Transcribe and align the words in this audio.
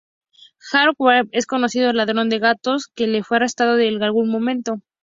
Walter 0.73 0.95
Hardy 0.97 1.29
es 1.31 1.43
un 1.43 1.47
conocido 1.47 1.93
ladrón 1.93 2.27
de 2.31 2.39
gatos 2.39 2.87
que 2.95 3.21
fue 3.23 3.37
arrestado 3.37 3.77
en 3.77 4.01
algún 4.01 4.31
momento. 4.31 4.77